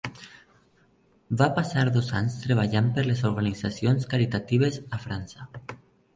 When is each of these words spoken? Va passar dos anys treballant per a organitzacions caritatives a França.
Va 1.41 1.47
passar 1.59 1.83
dos 1.97 2.09
anys 2.21 2.39
treballant 2.47 2.89
per 2.97 3.05
a 3.13 3.15
organitzacions 3.33 4.09
caritatives 4.17 4.81
a 4.99 5.03
França. 5.07 5.49